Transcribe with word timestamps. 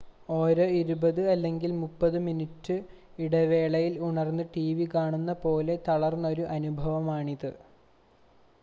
ഓരോ 0.33 0.65
ഇരുപത് 0.75 1.21
അല്ലെങ്കിൽ 1.27 1.71
മുപ്പത് 1.81 2.17
മിനുട്ട് 2.19 2.75
ഇടവേളയിൽ 3.19 3.95
ഉണർന്ന് 3.99 4.45
ടിവി 4.55 4.87
കാണുന്ന 4.93 5.33
പോലെ 5.43 5.75
തളർത്തുന്നൊരു 5.87 6.45
അനുഭവമാണിത് 6.49 7.49